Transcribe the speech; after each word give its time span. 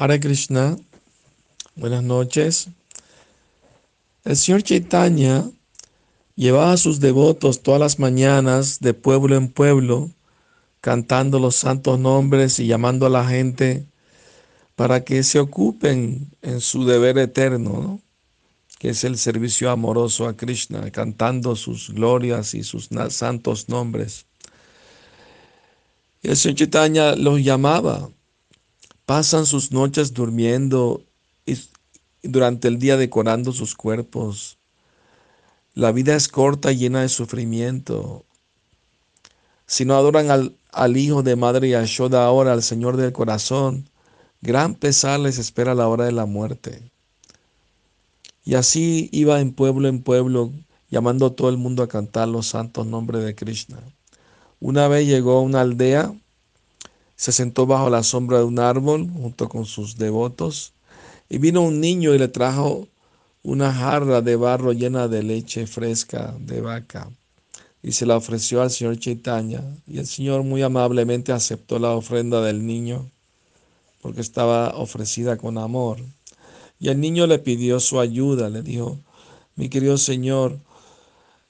Hare 0.00 0.20
Krishna, 0.20 0.76
buenas 1.74 2.04
noches. 2.04 2.68
El 4.22 4.36
señor 4.36 4.62
Chaitanya 4.62 5.50
llevaba 6.36 6.70
a 6.70 6.76
sus 6.76 7.00
devotos 7.00 7.64
todas 7.64 7.80
las 7.80 7.98
mañanas 7.98 8.78
de 8.78 8.94
pueblo 8.94 9.34
en 9.34 9.48
pueblo, 9.48 10.12
cantando 10.80 11.40
los 11.40 11.56
santos 11.56 11.98
nombres 11.98 12.60
y 12.60 12.68
llamando 12.68 13.06
a 13.06 13.10
la 13.10 13.26
gente 13.26 13.88
para 14.76 15.02
que 15.02 15.24
se 15.24 15.40
ocupen 15.40 16.30
en 16.42 16.60
su 16.60 16.84
deber 16.84 17.18
eterno, 17.18 18.00
que 18.78 18.90
es 18.90 19.02
el 19.02 19.18
servicio 19.18 19.68
amoroso 19.68 20.28
a 20.28 20.36
Krishna, 20.36 20.92
cantando 20.92 21.56
sus 21.56 21.90
glorias 21.90 22.54
y 22.54 22.62
sus 22.62 22.88
santos 23.08 23.68
nombres. 23.68 24.26
Y 26.22 26.28
el 26.28 26.36
señor 26.36 26.54
Chaitanya 26.54 27.16
los 27.16 27.42
llamaba 27.42 28.10
Pasan 29.08 29.46
sus 29.46 29.72
noches 29.72 30.12
durmiendo 30.12 31.02
y 31.46 31.56
durante 32.22 32.68
el 32.68 32.78
día 32.78 32.98
decorando 32.98 33.52
sus 33.52 33.74
cuerpos. 33.74 34.58
La 35.72 35.92
vida 35.92 36.14
es 36.14 36.28
corta 36.28 36.72
y 36.72 36.76
llena 36.76 37.00
de 37.00 37.08
sufrimiento. 37.08 38.26
Si 39.66 39.86
no 39.86 39.94
adoran 39.94 40.30
al, 40.30 40.58
al 40.72 40.98
Hijo 40.98 41.22
de 41.22 41.36
Madre 41.36 41.70
Yashoda 41.70 42.26
ahora, 42.26 42.52
al 42.52 42.62
Señor 42.62 42.98
del 42.98 43.14
corazón, 43.14 43.88
gran 44.42 44.74
pesar 44.74 45.20
les 45.20 45.38
espera 45.38 45.74
la 45.74 45.88
hora 45.88 46.04
de 46.04 46.12
la 46.12 46.26
muerte. 46.26 46.82
Y 48.44 48.56
así 48.56 49.08
iba 49.10 49.40
en 49.40 49.54
pueblo 49.54 49.88
en 49.88 50.02
pueblo, 50.02 50.52
llamando 50.90 51.24
a 51.24 51.34
todo 51.34 51.48
el 51.48 51.56
mundo 51.56 51.82
a 51.82 51.88
cantar 51.88 52.28
los 52.28 52.48
santos 52.48 52.86
nombres 52.86 53.24
de 53.24 53.34
Krishna. 53.34 53.78
Una 54.60 54.86
vez 54.86 55.06
llegó 55.06 55.38
a 55.38 55.40
una 55.40 55.62
aldea 55.62 56.14
se 57.18 57.32
sentó 57.32 57.66
bajo 57.66 57.90
la 57.90 58.04
sombra 58.04 58.38
de 58.38 58.44
un 58.44 58.60
árbol 58.60 59.10
junto 59.10 59.48
con 59.48 59.66
sus 59.66 59.98
devotos 59.98 60.72
y 61.28 61.38
vino 61.38 61.62
un 61.62 61.80
niño 61.80 62.14
y 62.14 62.18
le 62.18 62.28
trajo 62.28 62.86
una 63.42 63.74
jarra 63.74 64.22
de 64.22 64.36
barro 64.36 64.72
llena 64.72 65.08
de 65.08 65.24
leche 65.24 65.66
fresca 65.66 66.36
de 66.38 66.60
vaca 66.60 67.10
y 67.82 67.90
se 67.90 68.06
la 68.06 68.16
ofreció 68.16 68.62
al 68.62 68.70
señor 68.70 69.00
Chaitanya 69.00 69.64
y 69.88 69.98
el 69.98 70.06
señor 70.06 70.44
muy 70.44 70.62
amablemente 70.62 71.32
aceptó 71.32 71.80
la 71.80 71.90
ofrenda 71.90 72.40
del 72.40 72.64
niño 72.64 73.10
porque 74.00 74.20
estaba 74.20 74.76
ofrecida 74.76 75.36
con 75.36 75.58
amor. 75.58 75.98
Y 76.78 76.88
el 76.88 77.00
niño 77.00 77.26
le 77.26 77.40
pidió 77.40 77.80
su 77.80 77.98
ayuda, 77.98 78.48
le 78.48 78.62
dijo, 78.62 78.96
mi 79.56 79.68
querido 79.68 79.98
señor, 79.98 80.56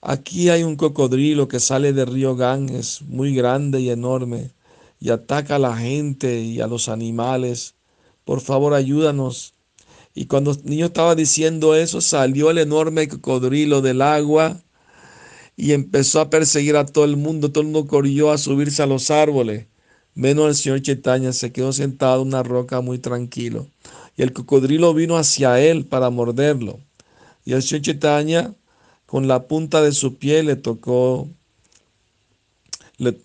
aquí 0.00 0.48
hay 0.48 0.64
un 0.64 0.74
cocodrilo 0.74 1.46
que 1.46 1.60
sale 1.60 1.92
del 1.92 2.08
río 2.08 2.34
Ganges, 2.34 3.02
muy 3.02 3.32
grande 3.32 3.80
y 3.80 3.90
enorme 3.90 4.50
y 5.02 5.10
ataca 5.10 5.56
a 5.56 5.58
la 5.58 5.76
gente 5.76 6.42
y 6.42 6.60
a 6.60 6.68
los 6.68 6.88
animales. 6.88 7.74
Por 8.24 8.40
favor, 8.40 8.72
ayúdanos. 8.72 9.52
Y 10.14 10.26
cuando 10.26 10.52
el 10.52 10.64
niño 10.64 10.86
estaba 10.86 11.16
diciendo 11.16 11.74
eso, 11.74 12.00
salió 12.00 12.50
el 12.50 12.58
enorme 12.58 13.08
cocodrilo 13.08 13.82
del 13.82 14.00
agua 14.00 14.62
y 15.56 15.72
empezó 15.72 16.20
a 16.20 16.30
perseguir 16.30 16.76
a 16.76 16.86
todo 16.86 17.04
el 17.04 17.16
mundo. 17.16 17.50
Todo 17.50 17.62
el 17.62 17.70
mundo 17.70 17.88
corrió 17.88 18.30
a 18.30 18.38
subirse 18.38 18.80
a 18.80 18.86
los 18.86 19.10
árboles. 19.10 19.66
Menos 20.14 20.46
el 20.46 20.54
señor 20.54 20.82
Chetaña 20.82 21.32
se 21.32 21.50
quedó 21.50 21.72
sentado 21.72 22.22
en 22.22 22.28
una 22.28 22.44
roca 22.44 22.80
muy 22.80 23.00
tranquilo. 23.00 23.66
Y 24.16 24.22
el 24.22 24.32
cocodrilo 24.32 24.94
vino 24.94 25.16
hacia 25.16 25.58
él 25.58 25.84
para 25.84 26.10
morderlo. 26.10 26.78
Y 27.44 27.54
el 27.54 27.64
señor 27.64 27.82
Chetaña, 27.82 28.54
con 29.06 29.26
la 29.26 29.48
punta 29.48 29.82
de 29.82 29.90
su 29.90 30.14
pie, 30.14 30.44
le 30.44 30.54
tocó, 30.54 31.28
le, 32.98 33.18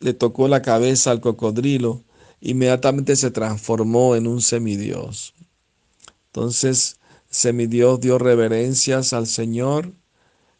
le 0.00 0.14
tocó 0.14 0.48
la 0.48 0.62
cabeza 0.62 1.10
al 1.10 1.20
cocodrilo, 1.20 2.02
inmediatamente 2.40 3.16
se 3.16 3.30
transformó 3.30 4.16
en 4.16 4.26
un 4.26 4.40
semidios. 4.40 5.34
Entonces, 6.26 6.98
semidios 7.30 8.00
dio 8.00 8.18
reverencias 8.18 9.12
al 9.12 9.26
Señor 9.26 9.92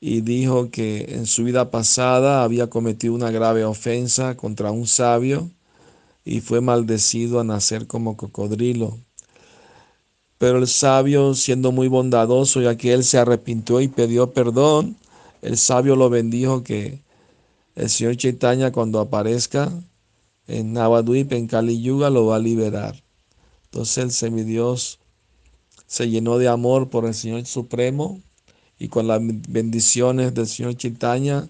y 0.00 0.20
dijo 0.20 0.70
que 0.70 1.14
en 1.14 1.26
su 1.26 1.44
vida 1.44 1.70
pasada 1.70 2.42
había 2.42 2.68
cometido 2.68 3.14
una 3.14 3.30
grave 3.30 3.64
ofensa 3.64 4.36
contra 4.36 4.70
un 4.70 4.86
sabio 4.86 5.50
y 6.24 6.40
fue 6.40 6.60
maldecido 6.60 7.40
a 7.40 7.44
nacer 7.44 7.86
como 7.86 8.16
cocodrilo. 8.16 8.98
Pero 10.38 10.58
el 10.58 10.66
sabio, 10.66 11.34
siendo 11.34 11.70
muy 11.70 11.86
bondadoso, 11.86 12.60
ya 12.60 12.76
que 12.76 12.92
él 12.92 13.04
se 13.04 13.18
arrepintió 13.18 13.80
y 13.80 13.88
pidió 13.88 14.32
perdón, 14.32 14.96
el 15.40 15.56
sabio 15.56 15.94
lo 15.94 16.10
bendijo 16.10 16.64
que 16.64 17.00
el 17.74 17.90
señor 17.90 18.16
Chaitanya 18.16 18.72
cuando 18.72 19.00
aparezca 19.00 19.72
en 20.46 20.72
Navadvip, 20.72 21.32
en 21.32 21.46
Kali 21.46 21.80
Yuga, 21.80 22.10
lo 22.10 22.26
va 22.26 22.36
a 22.36 22.38
liberar. 22.38 23.02
Entonces 23.64 24.04
el 24.04 24.12
semidios 24.12 24.98
se 25.86 26.08
llenó 26.08 26.38
de 26.38 26.48
amor 26.48 26.88
por 26.88 27.04
el 27.04 27.12
Señor 27.12 27.44
Supremo 27.44 28.20
y 28.78 28.88
con 28.88 29.06
las 29.06 29.20
bendiciones 29.22 30.32
del 30.32 30.46
Señor 30.46 30.74
Chaitanya 30.76 31.48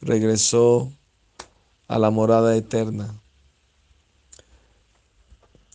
regresó 0.00 0.92
a 1.88 1.98
la 1.98 2.10
morada 2.10 2.56
eterna. 2.56 3.20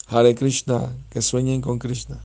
Hare 0.07 0.35
Krishna, 0.35 0.95
que 1.09 1.21
sueñen 1.21 1.59
con 1.59 1.79
Krishna. 1.79 2.15